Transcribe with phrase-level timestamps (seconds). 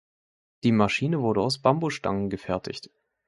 [0.63, 2.89] Die Maschine wurde aus Bambusstangen gefertigt.